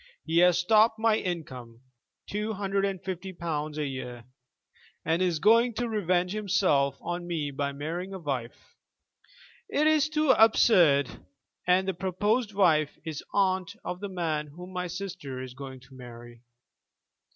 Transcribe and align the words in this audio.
He 0.23 0.39
has 0.39 0.57
stopped 0.57 0.97
my 0.97 1.17
income, 1.17 1.81
two 2.25 2.53
hundred 2.53 2.85
and 2.85 2.99
fifty 3.03 3.33
pounds 3.33 3.77
a 3.77 3.85
year, 3.85 4.23
and 5.05 5.21
is 5.21 5.37
going 5.37 5.75
to 5.75 5.87
revenge 5.87 6.31
himself 6.31 6.97
on 7.01 7.27
me 7.27 7.51
by 7.51 7.71
marrying 7.71 8.11
a 8.11 8.17
wife. 8.17 8.73
It 9.69 9.85
is 9.85 10.09
too 10.09 10.31
absurd, 10.31 11.23
and 11.67 11.87
the 11.87 11.93
proposed 11.93 12.51
wife 12.55 12.97
is 13.05 13.23
aunt 13.31 13.75
of 13.85 13.99
the 13.99 14.09
man 14.09 14.47
whom 14.47 14.73
my 14.73 14.87
sister 14.87 15.39
is 15.39 15.53
going 15.53 15.79
to 15.81 15.93
marry. 15.93 16.41